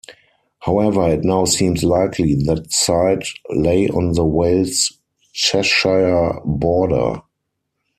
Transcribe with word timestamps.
However, 0.61 1.09
it 1.11 1.23
now 1.23 1.45
seems 1.45 1.83
likely 1.83 2.33
that 2.33 2.73
site 2.73 3.27
lay 3.51 3.87
on 3.87 4.13
the 4.13 4.25
Wales-Cheshire 4.25 6.39
border. 6.43 7.21